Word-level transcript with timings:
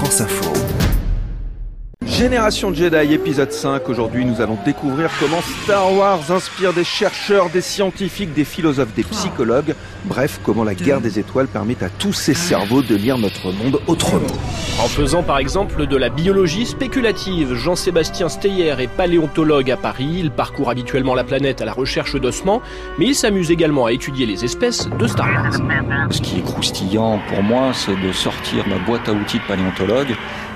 France 0.00 0.20
Info. 0.22 0.89
Génération 2.20 2.74
Jedi, 2.74 3.14
épisode 3.14 3.50
5. 3.50 3.88
Aujourd'hui, 3.88 4.26
nous 4.26 4.42
allons 4.42 4.58
découvrir 4.62 5.08
comment 5.18 5.40
Star 5.40 5.90
Wars 5.90 6.30
inspire 6.30 6.74
des 6.74 6.84
chercheurs, 6.84 7.48
des 7.48 7.62
scientifiques, 7.62 8.34
des 8.34 8.44
philosophes, 8.44 8.92
des 8.94 9.04
psychologues. 9.04 9.74
Bref, 10.04 10.38
comment 10.44 10.62
la 10.62 10.74
guerre 10.74 11.00
des 11.00 11.18
étoiles 11.18 11.48
permet 11.48 11.82
à 11.82 11.88
tous 11.88 12.12
ces 12.12 12.34
cerveaux 12.34 12.82
de 12.82 12.94
lire 12.94 13.16
notre 13.16 13.50
monde 13.52 13.80
autrement. 13.86 14.26
En 14.82 14.86
faisant 14.86 15.22
par 15.22 15.38
exemple 15.38 15.86
de 15.86 15.96
la 15.96 16.10
biologie 16.10 16.66
spéculative, 16.66 17.54
Jean-Sébastien 17.54 18.28
Steyer 18.28 18.74
est 18.78 18.94
paléontologue 18.94 19.70
à 19.70 19.78
Paris. 19.78 20.16
Il 20.18 20.30
parcourt 20.30 20.68
habituellement 20.68 21.14
la 21.14 21.24
planète 21.24 21.62
à 21.62 21.64
la 21.64 21.72
recherche 21.72 22.20
d'ossements, 22.20 22.60
mais 22.98 23.06
il 23.06 23.14
s'amuse 23.14 23.50
également 23.50 23.86
à 23.86 23.92
étudier 23.92 24.26
les 24.26 24.44
espèces 24.44 24.90
de 24.90 25.06
Star 25.06 25.26
Wars. 25.26 25.54
Ce 26.10 26.20
qui 26.20 26.40
est 26.40 26.44
croustillant 26.44 27.18
pour 27.30 27.42
moi, 27.42 27.72
c'est 27.72 27.96
de 27.96 28.12
sortir 28.12 28.68
ma 28.68 28.76
boîte 28.76 29.08
à 29.08 29.12
outils 29.12 29.38
de 29.38 29.44
paléontologue 29.44 30.14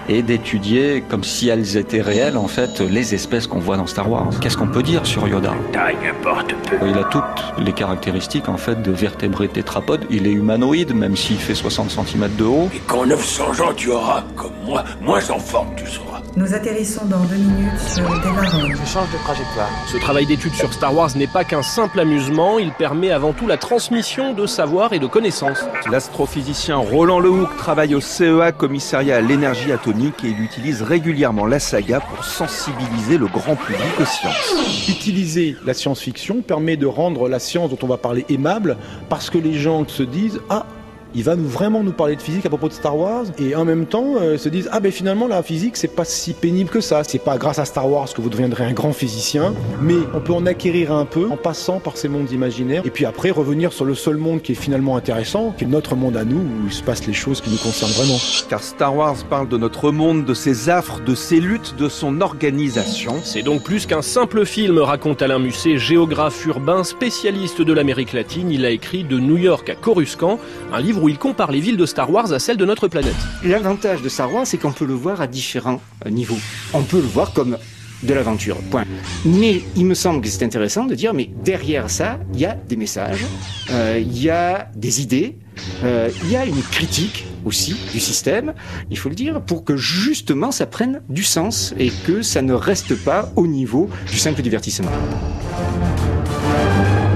et 0.08 0.22
d'étudier 0.22 1.02
comme 1.08 1.24
si 1.24 1.48
elles 1.48 1.76
étaient 1.76 2.00
réelles 2.00 2.36
en 2.36 2.48
fait 2.48 2.80
les 2.80 3.14
espèces 3.14 3.46
qu'on 3.46 3.58
voit 3.58 3.76
dans 3.76 3.86
Star 3.86 4.10
Wars. 4.10 4.30
Qu'est-ce 4.40 4.56
qu'on 4.56 4.68
peut 4.68 4.82
dire 4.82 5.06
sur 5.06 5.26
Yoda? 5.26 5.54
Taille 5.72 5.96
importe 6.08 6.54
peu. 6.68 6.76
Il 6.86 6.98
a 6.98 7.04
toutes 7.04 7.24
les 7.58 7.72
caractéristiques 7.72 8.48
en 8.48 8.56
fait 8.56 8.82
de 8.82 8.90
vertébrés 8.92 9.48
tétrapodes. 9.48 10.06
Il 10.10 10.26
est 10.26 10.32
humanoïde 10.32 10.94
même 10.94 11.16
s'il 11.16 11.38
fait 11.38 11.54
60 11.54 11.90
cm 11.90 12.28
de 12.36 12.44
haut. 12.44 12.68
Et 12.74 12.80
quand 12.86 13.06
900 13.06 13.44
ans 13.60 13.72
tu 13.76 13.90
auras, 13.90 14.24
comme 14.36 14.52
moi, 14.64 14.84
moins 15.00 15.30
en 15.30 15.38
forme 15.38 15.68
tu 15.76 15.86
seras. 15.86 16.20
Nous 16.36 16.52
atterrissons 16.52 17.04
dans 17.04 17.20
deux 17.24 17.36
minutes 17.36 17.78
sur 17.78 18.02
Devaron. 18.02 18.68
Je 18.68 18.90
change 18.90 19.10
de 19.12 19.18
trajectoire. 19.18 19.68
Ce 19.86 19.96
travail 19.98 20.26
d'étude 20.26 20.52
sur 20.54 20.72
Star 20.72 20.92
Wars 20.92 21.10
n'est 21.14 21.28
pas 21.28 21.44
qu'un 21.44 21.62
simple 21.62 22.00
amusement, 22.00 22.58
il 22.58 22.72
permet 22.72 23.12
avant 23.12 23.32
tout 23.32 23.46
la 23.46 23.56
transmission 23.56 24.32
de 24.32 24.44
savoir 24.46 24.92
et 24.92 24.98
de 24.98 25.06
connaissances. 25.06 25.64
L'astrophysicien 25.90 26.76
Roland 26.76 27.20
Lehoucq 27.20 27.56
travaille 27.56 27.94
au 27.94 28.00
CEA, 28.00 28.50
commissariat 28.50 29.16
à 29.16 29.20
l'énergie 29.20 29.70
atomique, 29.70 29.93
et 30.02 30.28
il 30.28 30.40
utilise 30.40 30.82
régulièrement 30.82 31.46
la 31.46 31.60
saga 31.60 32.00
pour 32.00 32.24
sensibiliser 32.24 33.16
le 33.16 33.26
grand 33.26 33.54
public 33.54 34.00
aux 34.00 34.04
sciences. 34.04 34.88
Utiliser 34.88 35.56
la 35.64 35.72
science-fiction 35.72 36.42
permet 36.42 36.76
de 36.76 36.86
rendre 36.86 37.28
la 37.28 37.38
science 37.38 37.70
dont 37.70 37.78
on 37.82 37.86
va 37.86 37.96
parler 37.96 38.24
aimable, 38.28 38.76
parce 39.08 39.30
que 39.30 39.38
les 39.38 39.54
gens 39.54 39.86
se 39.86 40.02
disent 40.02 40.40
Ah, 40.50 40.66
il 41.14 41.22
va 41.24 41.36
nous 41.36 41.48
vraiment 41.48 41.82
nous 41.82 41.92
parler 41.92 42.16
de 42.16 42.22
physique 42.22 42.46
à 42.46 42.48
propos 42.48 42.68
de 42.68 42.72
Star 42.72 42.96
Wars 42.96 43.24
et 43.38 43.54
en 43.54 43.64
même 43.64 43.86
temps 43.86 44.14
euh, 44.20 44.38
se 44.38 44.48
disent 44.48 44.68
ah 44.72 44.80
ben 44.80 44.92
finalement 44.92 45.26
la 45.26 45.42
physique 45.42 45.76
c'est 45.76 45.94
pas 45.94 46.04
si 46.04 46.32
pénible 46.32 46.70
que 46.70 46.80
ça 46.80 47.04
c'est 47.04 47.22
pas 47.22 47.38
grâce 47.38 47.58
à 47.58 47.64
Star 47.64 47.88
Wars 47.90 48.12
que 48.12 48.20
vous 48.20 48.30
deviendrez 48.30 48.64
un 48.64 48.72
grand 48.72 48.92
physicien 48.92 49.54
mais 49.80 49.96
on 50.14 50.20
peut 50.20 50.32
en 50.32 50.46
acquérir 50.46 50.92
un 50.92 51.04
peu 51.04 51.28
en 51.30 51.36
passant 51.36 51.80
par 51.80 51.96
ces 51.96 52.08
mondes 52.08 52.30
imaginaires 52.30 52.82
et 52.84 52.90
puis 52.90 53.04
après 53.04 53.30
revenir 53.30 53.72
sur 53.72 53.84
le 53.84 53.94
seul 53.94 54.16
monde 54.16 54.42
qui 54.42 54.52
est 54.52 54.56
finalement 54.56 54.96
intéressant 54.96 55.54
qui 55.56 55.64
est 55.64 55.68
notre 55.68 55.96
monde 55.96 56.16
à 56.16 56.24
nous 56.24 56.38
où 56.38 56.66
il 56.66 56.72
se 56.72 56.82
passe 56.82 57.06
les 57.06 57.12
choses 57.12 57.40
qui 57.40 57.50
nous 57.50 57.58
concernent 57.58 57.92
vraiment 57.92 58.18
Car 58.48 58.62
Star 58.62 58.94
Wars 58.94 59.16
parle 59.28 59.48
de 59.48 59.56
notre 59.56 59.90
monde, 59.90 60.24
de 60.24 60.34
ses 60.34 60.68
affres, 60.68 61.00
de 61.00 61.14
ses 61.14 61.40
luttes, 61.40 61.74
de 61.76 61.88
son 61.88 62.20
organisation. 62.20 63.16
C'est 63.22 63.42
donc 63.42 63.62
plus 63.62 63.86
qu'un 63.86 64.02
simple 64.02 64.44
film, 64.44 64.78
raconte 64.78 65.22
Alain 65.22 65.38
Musset, 65.38 65.78
géographe 65.78 66.44
urbain, 66.46 66.84
spécialiste 66.84 67.62
de 67.62 67.72
l'Amérique 67.72 68.12
latine. 68.12 68.50
Il 68.50 68.64
a 68.64 68.70
écrit 68.70 69.04
De 69.04 69.18
New 69.18 69.36
York 69.36 69.68
à 69.70 69.74
Coruscant, 69.74 70.38
un 70.72 70.80
livre 70.80 71.03
où 71.04 71.10
il 71.10 71.18
compare 71.18 71.52
les 71.52 71.60
villes 71.60 71.76
de 71.76 71.84
Star 71.84 72.10
Wars 72.10 72.32
à 72.32 72.38
celles 72.38 72.56
de 72.56 72.64
notre 72.64 72.88
planète. 72.88 73.14
L'avantage 73.44 74.00
de 74.00 74.08
Star 74.08 74.32
Wars, 74.32 74.46
c'est 74.46 74.56
qu'on 74.56 74.72
peut 74.72 74.86
le 74.86 74.94
voir 74.94 75.20
à 75.20 75.26
différents 75.26 75.82
euh, 76.06 76.08
niveaux. 76.08 76.38
On 76.72 76.82
peut 76.82 76.96
le 76.96 77.06
voir 77.06 77.34
comme 77.34 77.58
de 78.02 78.14
l'aventure, 78.14 78.56
point. 78.70 78.84
Mais 79.26 79.60
il 79.76 79.84
me 79.84 79.92
semble 79.92 80.22
que 80.22 80.28
c'est 80.28 80.42
intéressant 80.42 80.86
de 80.86 80.94
dire, 80.94 81.12
mais 81.12 81.28
derrière 81.44 81.90
ça, 81.90 82.18
il 82.32 82.40
y 82.40 82.46
a 82.46 82.54
des 82.54 82.76
messages, 82.76 83.22
euh, 83.70 84.00
il 84.00 84.18
y 84.18 84.30
a 84.30 84.70
des 84.76 85.02
idées, 85.02 85.36
euh, 85.84 86.08
il 86.22 86.30
y 86.30 86.36
a 86.36 86.46
une 86.46 86.62
critique 86.62 87.26
aussi 87.44 87.76
du 87.92 88.00
système, 88.00 88.54
il 88.88 88.96
faut 88.96 89.10
le 89.10 89.14
dire, 89.14 89.42
pour 89.42 89.62
que 89.62 89.76
justement 89.76 90.52
ça 90.52 90.64
prenne 90.64 91.02
du 91.10 91.22
sens 91.22 91.74
et 91.78 91.90
que 92.06 92.22
ça 92.22 92.40
ne 92.40 92.54
reste 92.54 92.94
pas 93.04 93.30
au 93.36 93.46
niveau 93.46 93.90
du 94.10 94.16
simple 94.16 94.40
divertissement. 94.40 94.90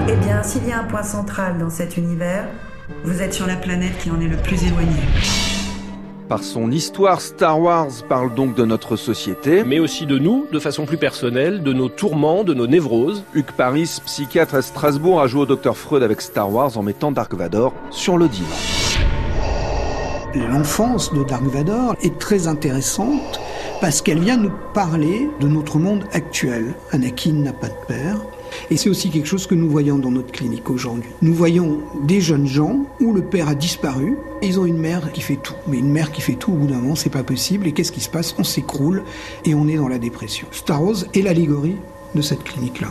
Eh 0.06 0.16
bien, 0.16 0.42
s'il 0.42 0.68
y 0.68 0.72
a 0.72 0.80
un 0.80 0.84
point 0.84 1.02
central 1.02 1.56
dans 1.58 1.70
cet 1.70 1.96
univers, 1.96 2.48
vous 3.04 3.22
êtes 3.22 3.34
sur 3.34 3.46
la 3.46 3.56
planète 3.56 3.98
qui 3.98 4.10
en 4.10 4.20
est 4.20 4.28
le 4.28 4.36
plus 4.36 4.64
éloignée. 4.64 4.92
Par 6.28 6.42
son 6.42 6.70
histoire, 6.70 7.22
Star 7.22 7.58
Wars 7.58 7.88
parle 8.06 8.34
donc 8.34 8.54
de 8.54 8.66
notre 8.66 8.96
société. 8.96 9.64
Mais 9.64 9.78
aussi 9.78 10.04
de 10.04 10.18
nous, 10.18 10.46
de 10.52 10.58
façon 10.58 10.84
plus 10.84 10.98
personnelle, 10.98 11.62
de 11.62 11.72
nos 11.72 11.88
tourments, 11.88 12.44
de 12.44 12.52
nos 12.52 12.66
névroses. 12.66 13.24
Hugues 13.34 13.52
Paris, 13.56 14.00
psychiatre 14.04 14.54
à 14.54 14.62
Strasbourg, 14.62 15.22
a 15.22 15.26
joué 15.26 15.42
au 15.42 15.46
Dr 15.46 15.74
Freud 15.74 16.02
avec 16.02 16.20
Star 16.20 16.52
Wars 16.52 16.76
en 16.76 16.82
mettant 16.82 17.12
Dark 17.12 17.32
Vador 17.34 17.72
sur 17.90 18.18
le 18.18 18.28
divan. 18.28 18.56
L'enfance 20.34 21.14
de 21.14 21.24
Dark 21.24 21.44
Vador 21.44 21.96
est 22.02 22.18
très 22.18 22.46
intéressante 22.46 23.40
parce 23.80 24.02
qu'elle 24.02 24.20
vient 24.20 24.36
nous 24.36 24.52
parler 24.74 25.30
de 25.40 25.48
notre 25.48 25.78
monde 25.78 26.04
actuel. 26.12 26.74
Anakin 26.92 27.32
n'a 27.32 27.54
pas 27.54 27.68
de 27.68 27.86
père. 27.86 28.18
Et 28.70 28.76
c'est 28.76 28.88
aussi 28.88 29.10
quelque 29.10 29.26
chose 29.26 29.46
que 29.46 29.54
nous 29.54 29.68
voyons 29.68 29.98
dans 29.98 30.10
notre 30.10 30.32
clinique 30.32 30.68
aujourd'hui. 30.70 31.10
Nous 31.22 31.34
voyons 31.34 31.80
des 32.02 32.20
jeunes 32.20 32.46
gens 32.46 32.86
où 33.00 33.12
le 33.12 33.22
père 33.22 33.48
a 33.48 33.54
disparu 33.54 34.16
et 34.42 34.46
ils 34.46 34.60
ont 34.60 34.66
une 34.66 34.78
mère 34.78 35.12
qui 35.12 35.20
fait 35.20 35.36
tout. 35.36 35.54
Mais 35.66 35.78
une 35.78 35.90
mère 35.90 36.12
qui 36.12 36.20
fait 36.20 36.34
tout, 36.34 36.52
au 36.52 36.56
bout 36.56 36.66
d'un 36.66 36.76
moment, 36.76 36.94
c'est 36.94 37.10
pas 37.10 37.22
possible. 37.22 37.66
Et 37.66 37.72
qu'est-ce 37.72 37.92
qui 37.92 38.00
se 38.00 38.10
passe? 38.10 38.34
On 38.38 38.44
s'écroule 38.44 39.02
et 39.44 39.54
on 39.54 39.68
est 39.68 39.76
dans 39.76 39.88
la 39.88 39.98
dépression. 39.98 40.46
Star 40.50 40.82
Wars 40.82 40.96
est 41.14 41.22
l'allégorie 41.22 41.76
de 42.14 42.22
cette 42.22 42.42
clinique-là. 42.44 42.88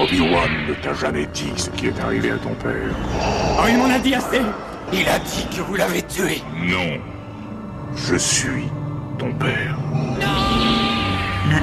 Obi-Wan 0.00 0.50
ne 0.68 0.74
t'a 0.74 0.94
jamais 0.94 1.26
dit 1.26 1.52
ce 1.56 1.70
qui 1.70 1.86
est 1.86 2.00
arrivé 2.00 2.30
à 2.30 2.38
ton 2.38 2.54
père. 2.54 2.94
Oh, 3.58 3.64
il 3.68 3.76
m'en 3.78 3.92
a 3.92 3.98
dit 3.98 4.14
assez 4.14 4.40
Il 4.92 5.08
a 5.08 5.18
dit 5.18 5.46
que 5.54 5.62
vous 5.62 5.74
l'avez 5.74 6.02
tué. 6.02 6.42
Non. 6.64 6.98
Je 7.96 8.16
suis 8.16 8.68
ton 9.18 9.32
père. 9.34 9.76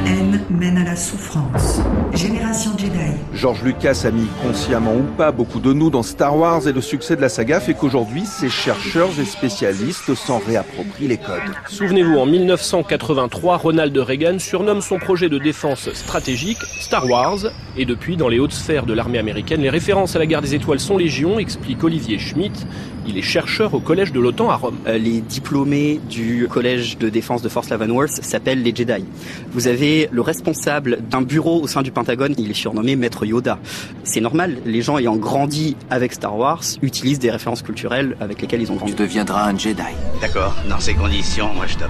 Haine 0.06 0.42
mène 0.50 0.78
à 0.78 0.84
la 0.84 0.96
souffrance. 0.96 1.80
Génération 2.14 2.72
Jedi. 2.78 2.92
George 3.34 3.64
Lucas 3.64 4.04
a 4.06 4.12
mis 4.12 4.28
consciemment 4.42 4.96
ou 4.96 5.04
pas 5.18 5.32
beaucoup 5.32 5.60
de 5.60 5.74
nous 5.74 5.90
dans 5.90 6.04
Star 6.04 6.38
Wars 6.38 6.68
et 6.68 6.74
le 6.74 6.82
succès 6.82 7.16
de 7.16 7.22
la 7.22 7.30
saga 7.30 7.60
fait 7.60 7.74
qu'aujourd'hui, 7.74 8.26
ces 8.26 8.50
chercheurs 8.50 9.10
et 9.20 9.26
spécialistes 9.26 10.14
s'en 10.16 10.40
réapproprient 10.40 11.08
les 11.08 11.18
codes. 11.18 11.42
Souvenez-vous, 11.68 12.18
en 12.18 12.26
1983, 12.26 13.58
Ronald 13.58 13.98
Reagan 13.98 14.40
surnomme 14.40 14.82
son 14.82 14.98
projet 14.98 15.30
de 15.30 15.38
défense 15.38 15.92
stratégique 15.94 16.60
Star 16.80 17.10
Wars. 17.10 17.52
Et 17.78 17.86
depuis, 17.86 18.18
dans 18.18 18.28
les 18.28 18.40
hautes 18.40 18.54
sphères 18.54 18.86
de 18.86 18.94
l'armée 18.94 19.20
américaine, 19.20 19.62
les 19.62 19.70
références 19.70 20.16
à 20.16 20.20
la 20.20 20.26
guerre 20.26 20.42
des 20.42 20.56
étoiles 20.56 20.80
sont 20.80 20.98
légion, 20.98 21.40
explique 21.40 21.84
Olivier 21.84 22.18
Schmitt. 22.18 22.66
Il 23.08 23.18
est 23.18 23.22
chercheur 23.22 23.74
au 23.74 23.80
collège 23.80 24.12
de 24.12 24.20
l'OTAN 24.20 24.50
à 24.50 24.56
Rome. 24.56 24.78
Euh, 24.86 24.98
les 24.98 25.22
diplômés 25.22 26.00
du 26.10 26.48
collège 26.50 26.98
de 26.98 27.10
défense 27.10 27.42
de 27.42 27.50
Fort 27.50 27.64
Leavenworth 27.70 28.22
s'appellent 28.22 28.62
les 28.62 28.76
Jedi. 28.76 29.06
Vous 29.52 29.68
avez 29.68 30.10
le 30.12 30.22
responsable 30.22 31.00
d'un 31.10 31.22
bureau 31.22 31.62
au 31.62 31.68
sein 31.68 31.82
du 31.82 31.92
Pentagone, 31.92 32.36
il 32.38 32.52
est 32.52 32.54
surnommé 32.54 32.96
Maître 32.96 33.26
Yoda. 33.26 33.60
C'est 34.04 34.22
normal, 34.22 34.58
les 34.66 34.82
gens 34.82 34.98
ayant 34.98 35.16
grandi 35.16 35.78
avec 35.90 36.14
Star 36.14 36.38
Wars 36.38 36.64
utilisent 36.82 37.20
des 37.20 37.32
références 37.32 37.62
culturelles 37.62 38.18
avec 38.20 38.42
lesquelles 38.42 38.62
ils 38.62 38.72
ont 38.72 38.76
grandi. 38.76 38.94
Tu 38.94 39.02
deviendras 39.02 39.48
un 39.48 39.58
Jedi. 39.58 39.82
D'accord, 40.22 40.56
dans 40.70 40.80
ces 40.80 40.94
conditions, 40.94 41.54
moi 41.54 41.66
je 41.66 41.74
stoppe. 41.74 41.90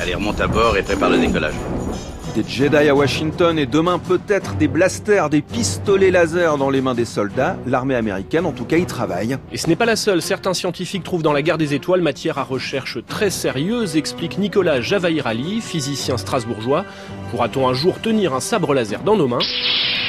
Allez, 0.00 0.14
remonte 0.14 0.40
à 0.40 0.46
bord 0.46 0.76
et 0.76 0.82
prépare 0.82 1.10
le 1.10 1.18
décollage. 1.18 1.54
Des 2.34 2.44
Jedi 2.46 2.88
à 2.88 2.94
Washington 2.94 3.58
et 3.58 3.66
demain 3.66 3.98
peut-être 3.98 4.56
des 4.56 4.68
blasters, 4.68 5.28
des 5.28 5.42
pistolets 5.42 6.10
laser 6.10 6.56
dans 6.56 6.70
les 6.70 6.80
mains 6.80 6.94
des 6.94 7.04
soldats. 7.04 7.56
L'armée 7.66 7.94
américaine, 7.94 8.46
en 8.46 8.52
tout 8.52 8.64
cas, 8.64 8.76
y 8.76 8.86
travaille. 8.86 9.38
Et 9.50 9.56
ce 9.56 9.66
n'est 9.66 9.76
pas 9.76 9.86
la 9.86 9.96
seule. 9.96 10.22
Certains 10.22 10.54
scientifiques 10.54 11.02
trouvent 11.02 11.22
dans 11.22 11.32
la 11.32 11.42
guerre 11.42 11.58
des 11.58 11.74
étoiles 11.74 12.00
matière 12.00 12.38
à 12.38 12.44
recherche 12.44 12.98
très 13.06 13.30
sérieuse, 13.30 13.96
explique 13.96 14.38
Nicolas 14.38 14.80
Javaïrali, 14.80 15.60
physicien 15.60 16.16
strasbourgeois. 16.16 16.84
Pourra-t-on 17.30 17.68
un 17.68 17.74
jour 17.74 18.00
tenir 18.00 18.34
un 18.34 18.40
sabre 18.40 18.72
laser 18.72 19.02
dans 19.02 19.16
nos 19.16 19.28
mains? 19.28 19.38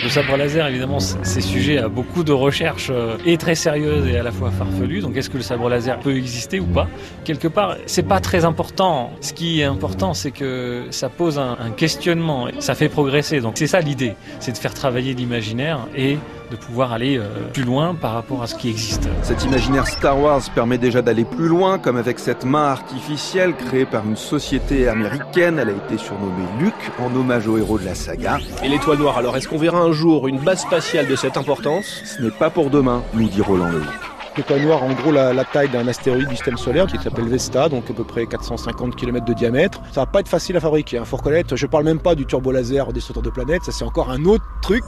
Le 0.02 0.08
sabre 0.08 0.38
laser, 0.38 0.66
évidemment, 0.68 1.00
c'est 1.00 1.42
sujet 1.42 1.78
à 1.78 1.90
beaucoup 1.90 2.24
de 2.24 2.32
recherches 2.32 2.90
euh, 2.90 3.18
et 3.26 3.36
très 3.36 3.56
sérieuses 3.56 4.08
et 4.08 4.18
à 4.18 4.24
la 4.24 4.32
fois 4.32 4.50
farfelues. 4.50 5.02
Donc, 5.02 5.18
est-ce 5.18 5.30
que 5.30 5.36
le 5.36 5.44
sabre 5.44 5.68
laser 5.68 6.00
peut 6.00 6.16
exister 6.16 6.62
ou 6.62 6.66
pas? 6.66 6.88
Quelque 7.26 7.50
part, 7.50 7.76
c'est 7.86 8.08
pas 8.08 8.22
très 8.22 8.46
important. 8.46 9.12
Ce 9.20 9.34
qui 9.34 9.60
est 9.60 9.66
important, 9.66 10.14
c'est 10.14 10.32
que 10.32 10.86
ça 10.92 11.10
pose 11.10 11.38
un, 11.38 11.58
un 11.60 11.72
questionnement. 12.10 12.48
Ça 12.60 12.76
fait 12.76 12.90
progresser. 12.90 13.42
Donc, 13.42 13.58
c'est 13.58 13.68
ça 13.68 13.80
l'idée. 13.82 14.16
C'est 14.40 14.52
de 14.52 14.58
faire 14.58 14.74
travailler 14.74 15.14
l'imaginaire 15.14 15.88
et 15.96 16.18
de 16.52 16.56
pouvoir 16.56 16.94
aller 16.94 17.18
euh, 17.18 17.28
plus 17.54 17.64
loin 17.64 17.94
par 17.94 18.14
rapport 18.14 18.42
à 18.42 18.48
ce 18.48 18.56
qui 18.56 18.70
existe. 18.70 19.08
Cet 19.22 19.44
imaginaire 19.44 19.86
Star 19.86 20.20
Wars 20.20 20.42
permet 20.56 20.80
déjà 20.80 21.02
d'aller 21.02 21.24
plus 21.24 21.48
loin, 21.48 21.78
comme 21.78 21.98
avec 21.98 22.18
cette 22.18 22.44
main 22.44 22.72
artificielle 22.72 23.54
créée 23.54 23.86
par 23.86 24.06
une 24.06 24.16
société 24.16 24.88
américaine. 24.88 25.60
Elle 25.60 25.70
a 25.70 25.74
été 25.74 25.98
surnommée 25.98 26.48
Luke 26.60 26.74
en 27.00 27.16
hommage 27.16 27.48
au 27.48 27.58
héros 27.58 27.78
de 27.78 27.86
la 27.86 27.94
saga. 27.94 28.40
Et 28.64 28.70
l'étoile 28.70 28.98
noire, 28.98 29.18
alors 29.20 29.38
est-ce 29.38 29.48
qu'on 29.48 29.60
verra 29.60 29.80
un 29.80 29.92
jour 29.92 30.28
une 30.28 30.40
base 30.40 30.62
spatiale 30.62 31.08
de 31.08 31.16
cette 31.16 31.38
importance? 31.38 32.02
Ce 32.04 32.22
n'est 32.22 32.32
pas 32.32 32.50
pour 32.50 32.72
demain, 32.72 33.04
nous 33.14 33.30
dit 33.30 33.42
Roland 33.42 33.70
Lehoucq. 33.70 34.19
L'étoile 34.38 34.62
noire, 34.62 34.84
en 34.84 34.94
gros, 34.94 35.12
la, 35.12 35.34
la 35.34 35.44
taille 35.44 35.70
d'un 35.70 35.88
astéroïde 35.88 36.28
du 36.28 36.36
système 36.36 36.58
solaire 36.58 36.88
qui 36.88 36.98
s'appelle 36.98 37.28
Vesta, 37.28 37.68
donc 37.68 37.90
à 37.90 37.94
peu 37.94 38.04
près 38.04 38.26
450 38.26 38.96
km 38.96 39.26
de 39.26 39.34
diamètre. 39.34 39.82
Ça 39.92 40.02
va 40.02 40.06
pas 40.06 40.20
être 40.22 40.30
facile 40.30 40.56
à 40.56 40.60
fabriquer, 40.60 40.98
hein, 40.98 41.06
faut 41.06 41.18
reconnaître. 41.18 41.56
Je 41.56 41.66
parle 41.66 41.84
même 41.84 42.00
pas 42.00 42.16
du 42.16 42.26
turbo 42.26 42.52
laser 42.52 42.94
des 42.94 43.00
sauteurs 43.02 43.24
de 43.24 43.30
planètes, 43.30 43.64
ça 43.64 43.72
c'est 43.72 43.84
encore 43.84 44.10
un 44.10 44.24
autre 44.26 44.46
truc. 44.62 44.84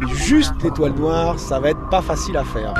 Mais 0.00 0.14
juste 0.14 0.54
l'étoile 0.62 0.92
noire, 0.94 1.38
ça 1.38 1.60
va 1.60 1.70
être 1.70 1.88
pas 1.90 2.02
facile 2.02 2.36
à 2.36 2.44
faire. 2.44 2.72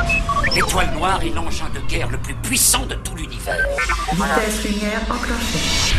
L'étoile 0.55 0.93
noire 0.95 1.21
est 1.23 1.35
l'engin 1.35 1.67
de 1.75 1.81
guerre 1.91 2.09
le 2.11 2.19
plus 2.19 2.35
puissant 2.35 2.87
de 2.87 2.95
tout 2.95 3.17
l'univers. 3.17 3.67
Vitesse 4.13 4.65
lumière 4.65 5.01
enclenchée. 5.11 5.95